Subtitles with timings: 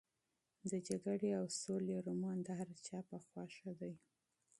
[0.69, 3.93] د جګړې او سولې رومان د هر چا په خوښه دی.